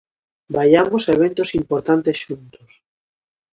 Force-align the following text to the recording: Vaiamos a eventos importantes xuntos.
Vaiamos 0.55 1.03
a 1.05 1.11
eventos 1.17 1.49
importantes 1.61 2.17
xuntos. 2.23 2.71